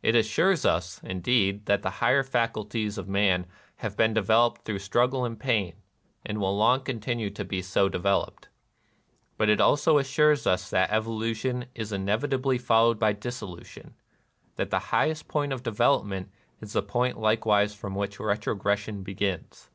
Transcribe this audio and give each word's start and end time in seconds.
It 0.00 0.14
as 0.14 0.28
sures 0.28 0.64
us, 0.64 1.00
indeed, 1.02 1.66
that 1.66 1.82
the 1.82 1.90
higher 1.98 2.22
faculties 2.22 2.98
of 2.98 3.08
man 3.08 3.46
have 3.78 3.96
been 3.96 4.14
developed 4.14 4.62
through 4.64 4.78
struggle 4.78 5.24
and 5.24 5.40
pain, 5.40 5.74
and 6.24 6.38
will 6.38 6.56
long 6.56 6.82
continue 6.84 7.30
to 7.30 7.44
be 7.44 7.62
so 7.62 7.88
de 7.88 7.98
veloped; 7.98 8.44
but 9.36 9.48
it 9.48 9.60
also 9.60 9.98
assures 9.98 10.46
us 10.46 10.70
that 10.70 10.92
evolution 10.92 11.64
is 11.74 11.90
inevitably 11.90 12.58
followed 12.58 13.00
by 13.00 13.12
dissolution,— 13.12 13.94
that 14.54 14.70
the 14.70 14.78
highest 14.94 15.26
point 15.26 15.52
of 15.52 15.64
development 15.64 16.30
is 16.60 16.74
the 16.74 16.80
point 16.84 17.18
likewise 17.18 17.74
from 17.74 17.96
which 17.96 18.20
retrogression 18.20 19.02
begins. 19.02 19.70